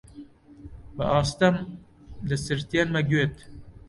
[0.95, 1.55] بە ئاستەم
[2.27, 3.35] دەسرتێنمە گوێت: